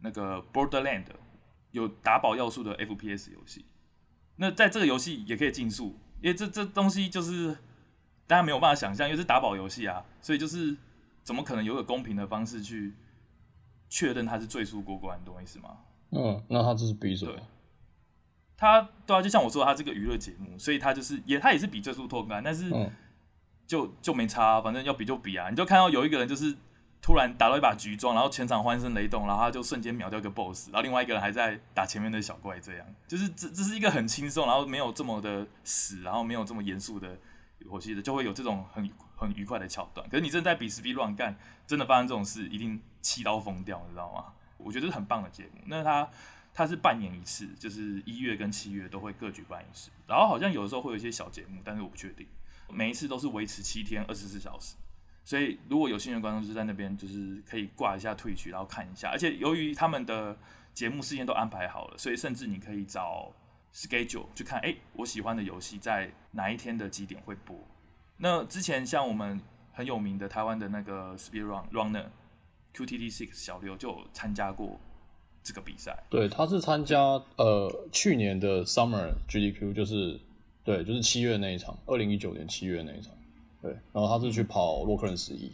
[0.00, 1.04] 那个 Borderland
[1.72, 3.66] 有打宝要素的 FPS 游戏，
[4.36, 7.58] 那在这个游戏也可以竞速，因为这这东西就是
[8.26, 10.76] 大家没有办法想象，因为是打宝游戏啊，所以就是
[11.22, 12.94] 怎么可能有个公平的方式去。
[13.94, 15.76] 确认他是最速过关，你懂我意思吗？
[16.12, 17.34] 嗯，那他这是比什么？
[18.56, 22.70] 他对啊，就像我说，他这个娱乐节目，所以他就是也他也是比最速过关，但是
[23.66, 25.50] 就就没差啊，反正要比就比啊。
[25.50, 26.56] 你就看到有一个人就是
[27.02, 37.18] 突然打到一把橘装，然后全场欢声雷动，然后他就瞬间秒掉一个 BOSS，然后另外一个人还在打前面的小怪，这样就是这这是一个很轻松，然后没有这么的死，然后没有这么严肃的
[37.58, 40.08] 游戏的，就会有这种很很愉快的桥段。
[40.08, 41.36] 可是你真的在比 speed run 干，
[41.66, 42.80] 真的发生这种事，一定。
[43.02, 44.26] 气到疯掉，你知道吗？
[44.56, 45.60] 我觉得是很棒的节目。
[45.66, 46.08] 那他
[46.54, 49.90] 他是半年一次，就是一月跟七月都会各举办一次。
[50.06, 52.24] 然后好像有的时候会有一些小节目，但是我不确定。
[52.70, 54.76] 每一次都是维持七天二十四小时，
[55.24, 59.10] 所以如果有兴趣的观众就是在那边，就是可以挂一下退去然后看一下。
[59.10, 60.36] 而且由于他们的
[60.74, 63.32] 节目时间都安排好了，所以甚至你可以找
[63.74, 67.56] schedule 去看，哎、我喜欢的游戏在哪一天的几点会播。
[68.18, 69.40] 那之前像我们
[69.72, 72.06] 很有名的台湾的那个 Speed Run Runner。
[72.74, 74.80] QTT Six 小刘就参加过
[75.42, 76.98] 这个比赛，对，他是参加
[77.36, 80.18] 呃去年的 Summer GDQ，就是
[80.64, 83.12] 对，就是七月那一场，二零一九年七月那一场，
[83.62, 85.52] 对，然后他是去跑洛克人十一。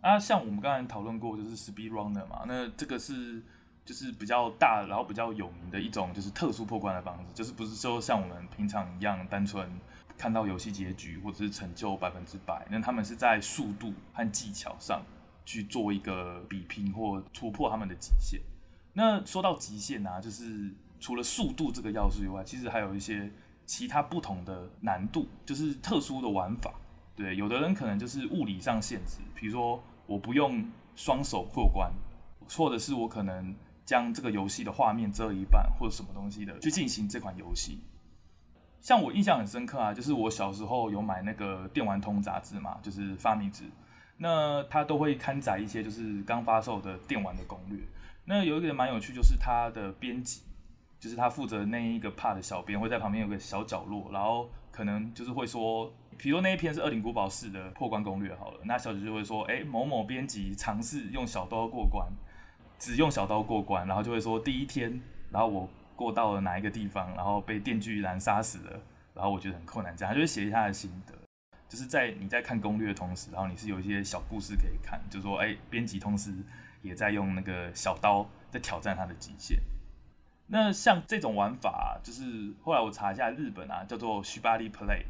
[0.00, 3.42] 啊像我们刚才讨论过，就是 Speed Runner 嘛，那这个是
[3.84, 9.68] 就是比较大，然后比较有名的一种，就是特殊破关的方式，就是不是说像我们平常一样单纯
[10.16, 15.02] 看到游戏结局或者是成就百分之百，那他们是在速度和技巧上
[15.44, 18.40] 去做一个比拼或突破他们的极限。
[18.92, 23.30] 那说到极限、啊，就是除了速度这个要素以外，其实还有一些
[23.66, 26.72] 其他不同的难度，就是特殊的玩法。
[27.16, 29.82] 对，有的人可能就是物理上限制，比如说。
[30.06, 30.62] 我不用
[30.94, 31.90] 双手过关，
[32.50, 33.54] 或者是我可能
[33.86, 37.78] 将这个游戏的画面遮一半，或者什么东西的去进行这款游戏。
[38.84, 43.64] 像我印象很深刻啊，就是我小时候有买那个电玩通杂志嘛，就是发明纸，
[44.18, 47.78] 那它都会刊载一些就是刚发售的电玩的攻略。
[48.26, 50.42] 那有一个人蛮有趣，就是他的编辑，
[51.00, 55.90] 就是他负责那一个 part 的小编会在旁边有个小角落，然后可能就是会说。
[56.16, 62.06] 比如那一篇是《恶灵古堡四》的破关攻略好了，那小姐就会说：“哎、某某编辑尝试用小刀过关，
[62.78, 68.80] 只用小刀过关，然后就会说第一天，然后我过到了哪一个地方，然后被电锯男杀死了，
[69.14, 71.12] 然后我觉得很困难，这样他就会写一下他的心得，
[71.68, 76.32] 就是在你在看攻略的同时，然后你是有一些小故事可以看，就是说，哎、编辑同时
[76.82, 79.58] 也在用那个小刀在挑战他的极限。
[80.46, 85.04] 那像这种玩法，就是后来我查一下日本啊，叫做 Shibari Play。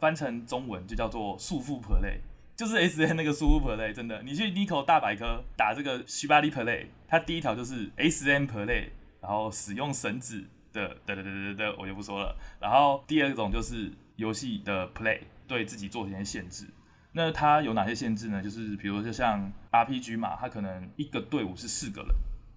[0.00, 2.20] 翻成中文就叫做束缚 play，
[2.54, 8.90] 就是 S N 那个束缚 play，真的，你去 Nico 大百科打这个 Shibari play，它第一条就是 S N play，
[9.20, 10.40] 然后使用绳子
[10.72, 12.36] 的，对对对对对，我就不说了。
[12.60, 16.66] 然后第二种就是游戏的 play，对自己做一些限制。
[17.12, 18.42] 那它有哪些限制呢？
[18.42, 22.14] 就是比如就像 R P G 嘛，它可能一个队伍是四个人，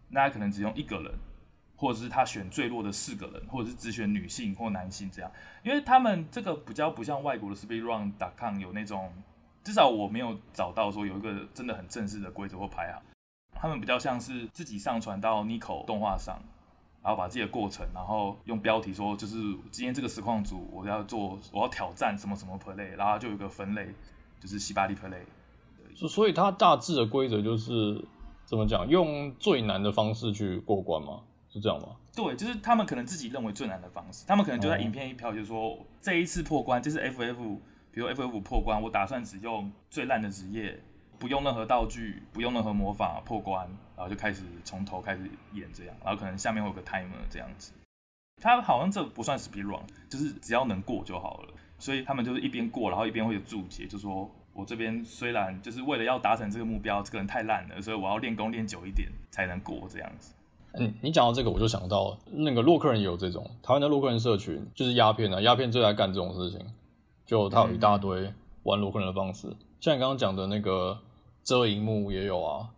[0.09, 1.11] 那它可能只用一个人。
[1.77, 5.31] 或者是他选最弱的四个人，或者是只选女性或男性这样，
[5.63, 9.11] 因为他们这个比较不像外国的 speedrun.com 有那种，
[9.63, 13.01] 至少我没有找到说有一个真的很正式的规则或排行，
[13.61, 16.41] 他们比较像是自己上传到 Nico 动画上，
[17.03, 19.35] 然后把自己的过程，然后用标题说就是
[19.69, 23.87] 今天这个实况组我要做我要挑战什么什么 play，然后就有一个分类
[24.39, 25.21] 就是 Shibari play，
[25.91, 25.95] 已。
[25.95, 28.03] 所所以它大致的规则就是
[28.45, 31.21] 怎么讲，用最难的方式去过关吗？
[31.53, 31.97] 是这样吗？
[32.15, 37.35] 对，就是他们可能自己认为最难的方式，他们可能就在影片一飘，就是说、哦、这一次破关，这是 FF，
[37.91, 40.81] 比如 FF 破关，我打算只用最烂的职业，
[41.21, 47.71] 不用任何道具，不用任何魔法破关，然后就开始从头开始演这样，然后可能下面会有个 timer 这样子。
[48.41, 51.53] 他好像这不算 speed run，就是只要能过就好了。
[51.77, 60.33] 所以他们就是一边过，然后一边会有注解，就说我这边虽然就是为了要达成这个目标，这个人太烂了，所以我要练功练久一点才能过这样子。
[60.73, 66.65] 嗯，你讲到这个，我就想到那个洛克人也有这种台湾的洛克人社群，就是鸦片啊，鸦片最爱干这种事情，
[67.27, 70.99] 就他有一大堆玩洛克人的方式，嗯、像你刚刚讲的那个
[71.43, 72.69] 遮荧幕也有啊，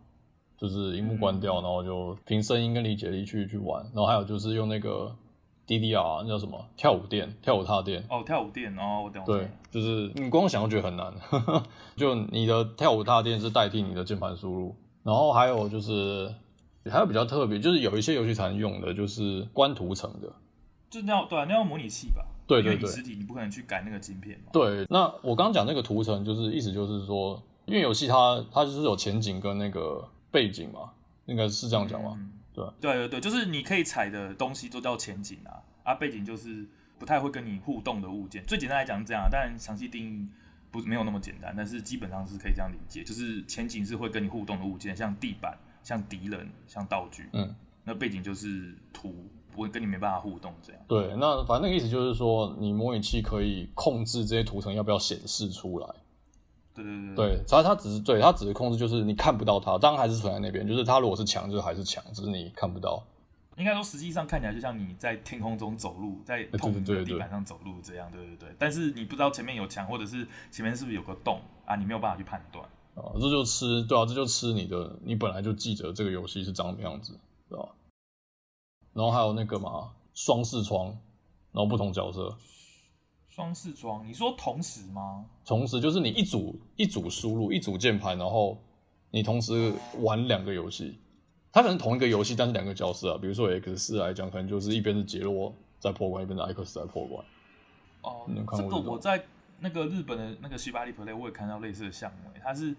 [0.56, 5.14] 就是荧幕关掉，然后就凭声音跟理解力去去玩，然后还有就是用那个
[5.66, 9.24] DDR 那叫什么跳舞垫、跳舞踏垫哦，跳舞垫哦，我懂。
[9.24, 11.12] 对，就是你光想就觉得很难，
[11.96, 16.32] 就你的跳舞踏垫是代替你的键盘输入，然后还有就是。
[16.90, 20.30] 还有比较特别，就是有一些游戏才能用的，就是关图层的，
[20.90, 22.22] 就是那对啊，那要模拟器吧？
[22.46, 24.50] 对对对，因为你实体你不可能去改那个晶片嘛。
[24.52, 30.90] 对，那我刚刚讲那个图层，就是意思就是说，因为游戏它它就是有前景跟那个背景嘛，
[31.26, 32.12] 应该是这样讲吧？
[32.16, 36.66] 嗯、对对对对，就是你可以踩的东西都叫前景啊，啊，背景就是
[36.98, 38.44] 不太会跟你互动的物件。
[38.46, 40.28] 最简单来讲是这样，但详细定义
[40.70, 45.58] 不没有那么简单，但是基本上是可以这样理解，就是前景是会跟你互动的物件，像地板。
[45.84, 49.14] 像敌人，像道具，嗯，那背景就是图，
[49.52, 50.80] 不会跟你没办法互动这样。
[50.88, 55.86] 对，那反正那个意思就是说，你模拟器可以控制这些图层要不要显示出来。
[56.74, 57.14] 对对对。
[57.14, 63.02] 对，它它只是对它只是控制，就是你看不到它，当然还是存在那边，就是它如果是墙，就是还是墙，只是你看不到。
[63.56, 68.48] 应该说，实际上看起来就像你在天空中走路，在透明的地板上走路这样，对对对。
[68.58, 71.76] 但是你不知道前面有墙，或者是前面是不是有个洞啊？
[71.76, 72.64] 你没有办法去判断。
[72.96, 77.16] 啊，这就吃，对啊，这就吃你的，你本来就记着这个游戏是长什么样子，
[77.48, 77.68] 对吧？
[78.92, 80.86] 然后还有那个嘛，双视窗，
[81.52, 82.36] 然后不同角色。
[83.34, 85.24] 双视窗，你说同时吗？
[85.44, 88.56] 同时就是你一组一组输入，一组键盘，然后
[89.10, 91.00] 你同时玩两个游戏。
[91.50, 93.18] 它可能同一个游戏，但是两个角色啊。
[93.20, 97.24] 比如说 X 四来讲，可能就是一边是杰洛在破关，一边是 X 在破关。
[98.02, 99.24] 哦，你有看过这个我在。
[99.60, 102.76] 那个日本的那个 Shibari Play，我也看到类似的项目，它是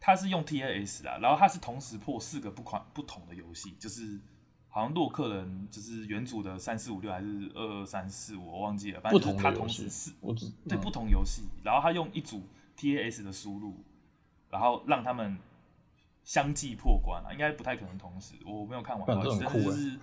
[0.00, 4.18] 它是用 TAS 啦，然后它是同时破四个不款不同的游戏，就是
[4.68, 10.12] 好像洛克人就是原主的三四五六还是二二三四五，我忘记了，反正就是它同时是
[10.68, 12.42] 对不同游戏，然后他用一组
[12.76, 13.74] TAS 的输入，
[14.50, 15.38] 然后让他们
[16.22, 19.98] 相继破关啊，应该不太可能同时，我没有看完，但是就是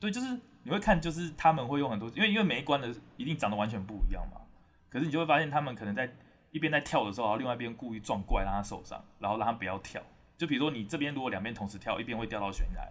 [0.00, 4.40] 对，就是你会看，就是他们会用很多，因为因为每一关的一定长得完全不一样嘛。
[4.88, 6.10] 可是你就会发现，他们可能在
[6.52, 10.00] 一边在跳的时候，然后另外一边故意撞怪让他受伤，然后让他不要跳。
[10.36, 12.88] 就比如说你这边如果两边同时跳，一边会掉到悬崖，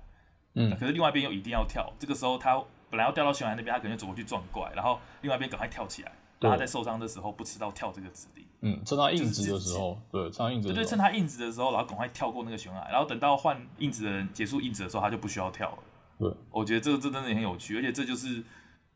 [0.58, 1.94] 嗯，可是另外一边又一定要跳。
[2.00, 8.46] 这个时候他本来要掉到悬崖那边，他可能就走过去撞怪，然后另外一边赶快跳起来，让他在受伤的时候不吃到跳这个指令。
[8.62, 15.78] 嗯，趁他硬直的时候，对，趁他硬直，对，趁他硬直的时候，然后赶快跳过那个悬崖，然后等到换硬直的人结束硬直的时候，他就不需要跳了。
[16.20, 18.44] 对，我觉得这个这真的很有趣，而且这就是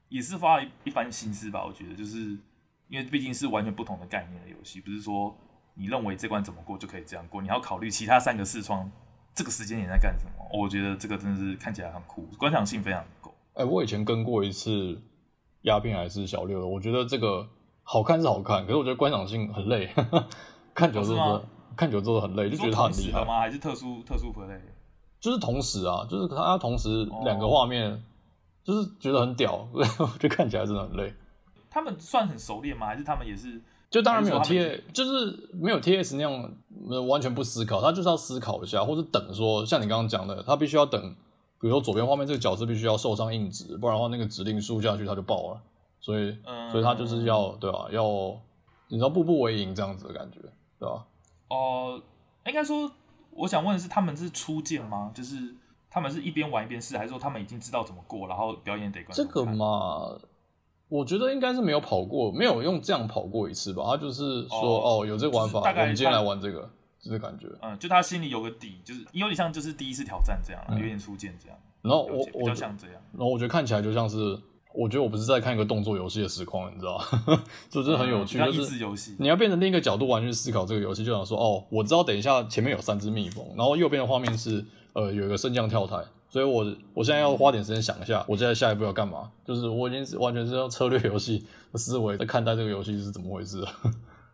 [0.10, 1.63] 也是花了一一番心思吧。
[1.65, 2.38] 我觉得就是。
[2.91, 5.34] 因为毕竟是完全不同的概念的游戏，不是说
[5.76, 8.91] 你认为这关怎么过就可以这样过，你要考虑其他三个视窗
[9.34, 10.32] 这个时间点在干什么。
[10.54, 13.34] 我觉得这个真的是看起来很酷，观赏性非常够。
[13.54, 15.02] 哎、欸，我以前跟过一次
[15.62, 17.48] 鸦片还是小六的，我觉得这个
[17.84, 19.89] 好看是好看，可是我觉得观赏性很累，
[20.76, 21.41] 看久之后
[21.76, 23.39] 看久之后很累，就觉得他很厉害吗？
[23.39, 24.60] 还是特殊特殊 play？
[25.20, 28.00] 就是同时啊，就是他同时两个画面，哦、
[28.63, 29.67] 就是觉得很屌，
[30.20, 31.13] 就看起来真的很累。
[31.70, 32.88] 他们算很熟练吗？
[32.88, 33.62] 还是他们也是？
[33.91, 36.51] 就当然没有 T 就是没有 T S 那样
[37.08, 41.13] 完全不思考，他就是要思考一下，或者等说，像你刚刚讲的，他必须要等，
[41.60, 45.62] 比如说左边画面这个角色必须要受伤硬直，不然的话那个指令输下去他就爆了，
[45.99, 47.91] 所以，嗯、所以他就是要对吧、啊？
[47.91, 48.06] 要
[48.88, 50.39] 你知道步步为营这样子的感觉，
[50.80, 51.04] 对吧、啊？
[51.49, 52.01] 哦、
[52.45, 52.89] 呃，应该说，
[53.32, 55.12] 我想问的是，他们是初见吗？
[55.13, 55.36] 就是
[55.89, 59.13] 他们是一边玩一边试，还是说他们已经知道怎么过，然后表演得关？
[59.13, 60.17] 这个嘛。
[60.91, 63.82] 我觉得应该是没有跑过，没有用这样跑过一次吧。
[63.88, 67.47] 他就是说，哦，哦，有这个玩法，我们今天来玩这个，这个感觉。
[67.62, 71.58] 嗯，就他心里有个底，就是有点像就是第一次挑战这样，嗯、有点初见这样。
[71.82, 72.95] 然后我比较像这样。
[73.13, 74.38] 然后我觉得看起来就像是，
[74.75, 77.41] 我觉得我不是在看一个动作游戏的实况，你知道吗？
[77.71, 79.15] 就真的很有趣，嗯、就是游戏。
[79.17, 86.04] 你要变成另一个角度完全思考这个游戏，就想说，哦，我知道等一下前面有三只蜜蜂，然后右边的画面是呃有一个升降跳台。
[86.32, 86.63] 所以我，
[86.94, 89.30] 我现在要花点时间想一下，我现在下一步要干嘛？
[89.44, 93.70] 就是我已经是完全是用策略游戏的思维在看待这个游戏是怎么回事了。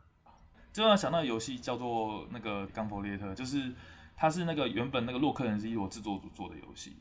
[0.72, 3.74] 就让我想到游戏叫做那个《刚佛列特》，就是
[4.16, 6.98] 它是那个原本那个洛克人 Z 一我制作组做的游戏。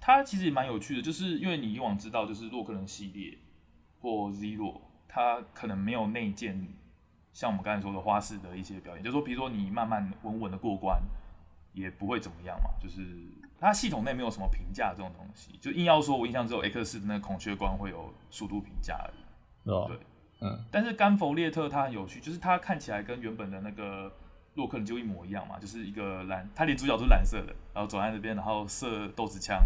[0.00, 3.36] 它其实也蛮有趣的，就是因为你以往知道，就是洛克人系列
[4.00, 6.68] 或 Zero，它可能没有内建
[7.32, 11.02] 像我们刚才说的花式的一些表演，就是说，比如说你慢慢稳稳的过关，
[11.76, 12.70] 也不会怎么样嘛。
[12.82, 13.00] 就是
[13.60, 19.70] 它系统内没有什么评价这种东西，就硬要说，我印象只有 X 四的那个孔雀关会有速度评价而已。
[19.70, 19.98] 哦、对，
[20.40, 20.64] 嗯。
[20.72, 24.12] 但是甘佛列特它很有趣，就是它看起来跟原本的那个
[24.54, 29.62] 洛克人就一模一样嘛，就是一个蓝，它连主角都是蓝色的，然后走在那边，然后射豆子枪。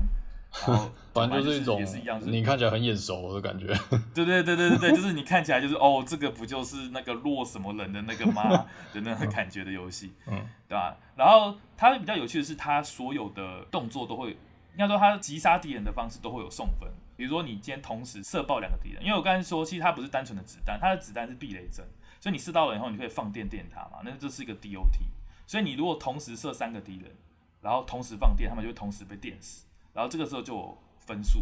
[0.52, 3.66] 然后 反正就是一种也是一样，你看起来很眼熟的感觉。
[4.14, 10.96] 对对对对对对，就是你看起来就是哦，这个不就是那个洛什么人的那个吗的那个感觉的游戏，嗯，对吧？
[11.16, 16.88] 然后它比较有趣的是，它所有的动作都会，应该说它击杀敌人的方式都会有送分。
[17.16, 21.84] 比如说你今天同时射爆两个敌人，因为我刚才说，其实它不是单纯的子弹，它的子弹是避雷针，
[22.18, 24.98] 所以你射到了以后，你可以放电电它嘛，那这是一个 DOT。
[25.46, 27.12] 所以你如果同时射三个敌人，
[27.60, 29.66] 然后同时放电，他们就会同时被电死。
[29.92, 31.40] 然后这个时候就有分数，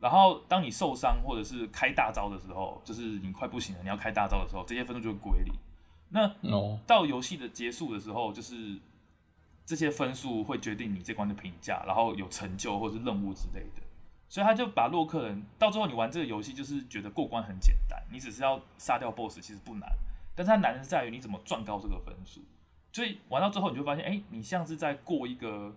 [0.00, 5.52] 然后当你受伤或者是开大招的时候，就是你快不行了，你要开大招的时候，这些分数就会归零。
[6.10, 8.78] 那到游戏的结束的时候，就是
[9.66, 13.82] 这些分数会决定你这关的评价，然后有成就或者是任务之类的。
[14.30, 19.90] 所以他就把洛克人到最后你玩这个游戏，就是觉得过关很简单，你只是要杀掉 BOSS，其实不难。
[20.34, 22.40] 但是它难的是在于你怎么赚高这个分数。
[22.92, 25.74] 所以玩到最后，你就发现，哎，你像是在过一个。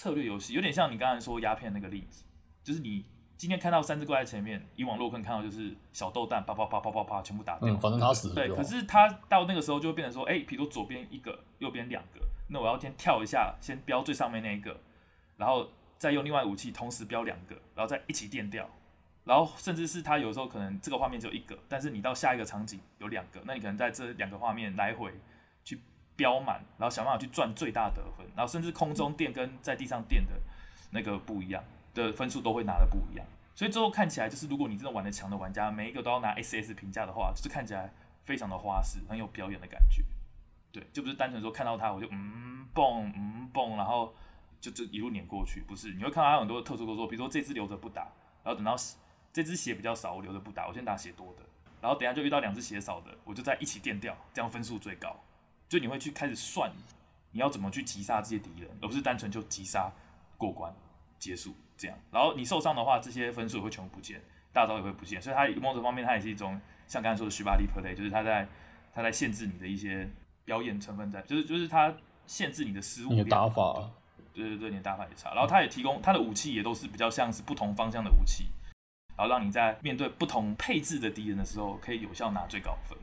[0.00, 2.24] 策略游戏有点像你刚才说鸦片那个例子，
[2.64, 3.04] 就是你
[3.36, 8.34] 今天看到三只怪在前面，以往洛克人看到就是小豆蛋啪啪啪啪啪啪全部打掉，嗯，反正他死了。
[8.34, 14.74] 对，可是他到那个时候就会变成说，哎、欸，比如左边一个，右边两个，那我要先跳一下，先标最上面那一个，
[15.36, 18.70] 然后再用另外武器同时标两个，然后再一起电掉，
[19.24, 25.12] 然后甚至是他有时候可能这个画面只有一个，但是你到下一个场景有两个，那你可能在这两个画面来回。
[26.20, 30.34] 标满，然后想办法去赚最大得分，然后甚至空中垫跟在地上垫的
[30.90, 37.90] 那个不一样的分数都会拿的不一样，所以最后看起来就是，如果你真的玩的强的玩家，每一个都要拿 SS 评价的话，就是看起来
[38.26, 40.02] 非常的花式，很有表演的感觉。
[40.70, 44.14] 对，就不是单纯说看到他我就嗯蹦嗯蹦，然后
[44.60, 48.02] 就就一路碾过去，不是，你会看到他有很多的特殊动作，比如说这只留着不打，
[48.44, 48.76] 然后等到
[49.32, 51.44] 这只血比较少，我留着不打，我先打血多的，
[51.80, 55.16] 然后等下就遇到两只血少的，我就再一起垫掉，这样分数最高。
[55.70, 56.70] 就你会去开始算，
[57.30, 59.88] 你要怎么去击杀这些敌人，而不是单纯就击杀
[60.36, 60.74] 过关
[61.16, 61.96] 结束这样。
[62.10, 64.20] 然后你受伤的话，这些分数也会全部不见，
[64.52, 65.22] 大招也会不见。
[65.22, 68.48] 所以它某种方面，它也是一种像刚才说的 Shiba Replay，就是它在
[68.92, 70.10] 它在限制你的一些
[70.44, 71.94] 表演成分在，就是就是它
[72.26, 73.10] 限制你的失误。
[73.10, 73.88] 你的打法，
[74.34, 75.32] 对对对，你的打法也差。
[75.34, 78.46] 然后它也提供它的武器也都是比较像是不同方向的武器，
[79.16, 82.98] 然后让你在面对不同配置的敌人的时候，可以有效拿最高分。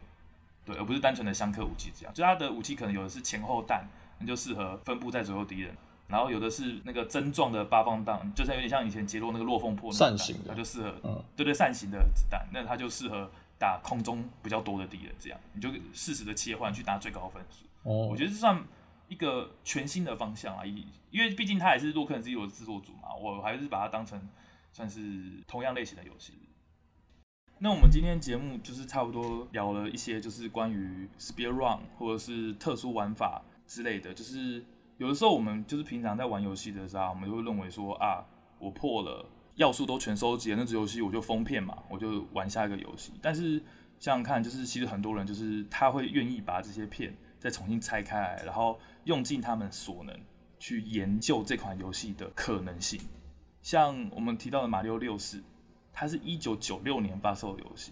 [0.68, 3.88] 对，而不是单纯的相克武器这样，就它的武器可能有的是前后弹，
[4.20, 5.74] 那就适合分布在左右敌人，
[6.10, 17.66] 然后有的是那个针状的八方弹，就像有点像以前杰洛那个落风破那扇形的，它就适合，嗯，对对，扇形的子弹，那它就适合打空中比较多的敌人，这样你就适时的切换去打最高分数。
[17.84, 18.62] 哦，我觉得这算
[19.08, 24.22] 一个全新的方向啊，因因为毕竟它也是洛克人 Zero 的制作组嘛，我还是把它当成
[24.74, 26.34] 算是同样类型的游戏。
[27.60, 34.14] 那我们今天节目就是差不多聊了一些，就是关于 Spear Run 或者是特殊玩法之类的。
[34.14, 34.64] 就是
[34.98, 38.24] 有的时候我们就是平常在玩游戏的时候，我们就会认为说啊，
[38.60, 43.14] 我破了要素都全收集了，那只游戏我就封片嘛，我就玩下一个游戏。
[43.24, 43.58] 但是
[43.98, 50.16] 想想看，就是其实很多人就是他会愿意把这些片再重新拆开来，然后用尽他们所能
[50.60, 53.02] 去研究这款游戏的可能性。
[53.64, 55.42] 像我们提到的马六六四。
[56.00, 57.92] 它是一九九六年发售的游戏，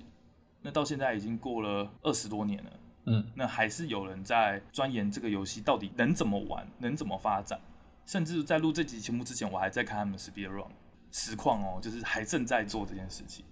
[0.62, 2.70] 那到现在已经过了二十多年了，
[3.06, 7.60] 嗯，那还是有人在钻研这个游戏到底能怎么玩，能怎么发展，
[8.06, 10.68] 甚至在录这集节目之前，我还在看他们 Speed Run
[11.12, 13.44] 实况哦，就是还正在做这件事情。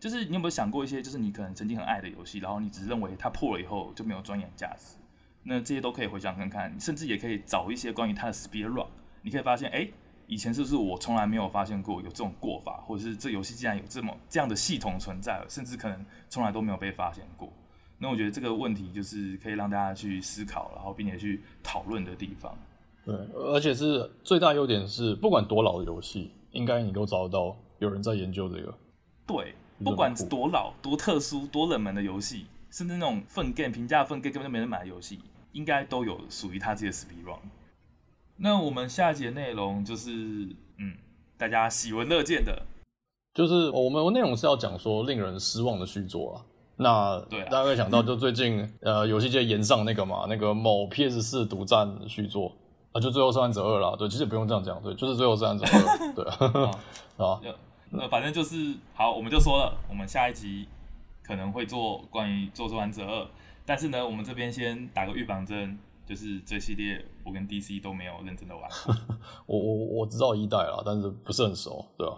[0.00, 4.96] 就是你有没有想过一些，就是你可能曾经很爱的游戏，然后你只是认为它破了以后就没有钻研价值，
[5.42, 8.86] 那这些都可以回想看看，甚至也可以找一些关于它的 Speed Run，
[9.20, 9.86] 你可以发现，哎。
[10.26, 17.52] 以前是不是我从来没有发现过有这种过法，或者是这游戏竟然有这么这样的系统存在，甚至可能从来都没有被发现过？
[17.98, 22.54] 那我觉得这个问题就是可以让大家去思考，然后并且去讨论的地方。
[23.04, 28.74] 对，而且是最大优点是，不管多老的游戏，应该你都找得到有人在研究这个。
[29.26, 35.20] 对，不管多老、多特殊、多冷门的游戏，甚至那种粪 game 评价粪 game 根本就没人买的游戏，
[35.52, 37.38] 应该都有属于他自己的 speed run。
[38.38, 40.10] 那我们下一节内容就是，
[40.78, 40.96] 嗯，
[41.38, 42.62] 大家喜闻乐见的，
[43.34, 46.44] 就是我们内容是要讲说令人失望的续作啊。
[46.76, 52.52] 那对啊，大家会想到就最近呃游戏界炎上那个嘛，那个某 PS 四独占续作。
[52.92, 53.94] 啊，就最后生还者二啦。
[53.98, 56.24] 对，其实不用这样讲，对，就是最后生还者二， 对。
[56.24, 56.80] 啊，
[57.28, 57.40] 啊，
[57.90, 60.66] 那反正就是好，我们就说了，我们下一集
[61.22, 63.26] 可能会做关于做生还者二，
[63.66, 68.94] 但是呢，我们这边先打个预防针，就是这系列我跟 DC 都没有认真的玩 过。
[69.46, 72.16] 我我我知道一代啦，但是不是很熟，对吧？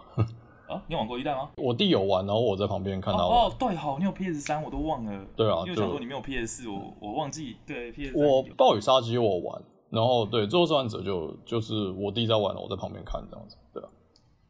[0.69, 1.49] 啊， 你玩过一代吗？
[1.57, 3.27] 我弟有玩，然后我在旁边看到。
[3.27, 5.25] 哦，对，好，你有 PS 三，我都忘了。
[5.35, 7.57] 对啊，因为想说你没有 PS 四，我我忘记。
[7.65, 8.23] 对 PS 三。
[8.23, 13.89] 我暴雨杀机我玩，然后对最后生还者就就是我弟在玩了，我在旁边看这样子，对啊。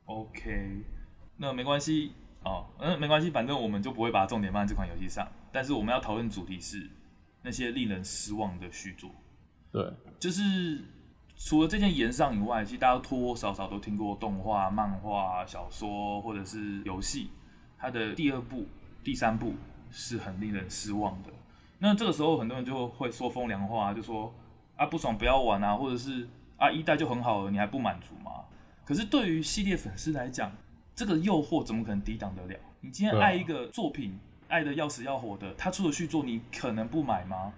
[0.05, 0.83] OK，
[1.37, 2.11] 那没关系
[2.43, 5.25] 哦，嗯，没关系，反正我们就不会把重点放在这款游戏上。
[5.53, 6.89] 但是我们要讨论主题是
[7.43, 9.09] 那些令人失望的续作。
[9.71, 10.79] 对，就是。
[11.41, 17.29] 除了这件炎上以外，其实大家多多少少都听过动画、漫画、小说或者是游戏，
[17.77, 18.65] 它的第二部、
[19.05, 19.53] 第三部
[19.89, 21.29] 是很令人失望的。
[21.77, 24.33] 那这个时候，很多人就会说风凉话，就说
[24.75, 28.31] 啊不爽不要玩啊，或者是啊一代就很好了，你还不满足吗？
[28.83, 30.51] 可是对于系列粉丝来讲，
[30.93, 32.59] 这个诱惑怎么可能抵挡得了？
[32.81, 37.53] 你今天爱一个作品，爱的要死要活的，他出了续作，你可能不买吗？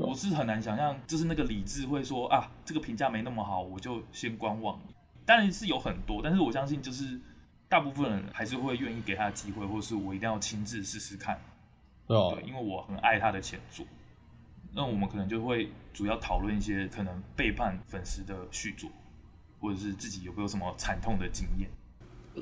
[0.00, 4.80] 我是很难想象，就是那个理智会说啊，这个评价没那么好，我就先观望。
[5.26, 7.20] 当然是有很多，但是我相信就是
[7.68, 11.38] 大部分人还是会愿意给他的机会，或是我一定要亲自试试看。
[12.06, 13.86] 对，因为我很爱他的前作。
[14.72, 18.90] 那我们可能就会主要讨论一些可能背叛粉丝的续作，
[19.60, 21.68] 或者是自己有没有什么惨痛的经验。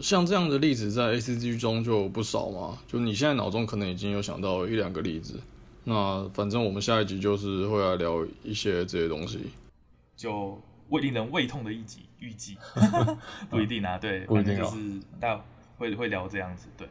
[0.00, 5.42] 像这样的例子在 ACG 中就不少嘛，就你现在脑中可能已经有想到一两个例子。
[5.89, 9.51] 那反正我们下一集就是会来聊一些这些东西，
[10.14, 10.61] 就
[10.91, 12.59] 胃令人胃痛的一集，预计
[13.49, 15.43] 不一定啊，对，不一定就是大
[15.78, 16.86] 会会聊这样子，对。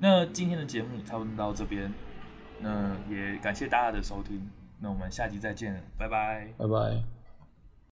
[0.00, 1.92] 那今天的节目差不多到这边，
[2.58, 4.44] 那也感谢大家的收听，
[4.80, 7.19] 那我们下集再见，拜拜，拜拜。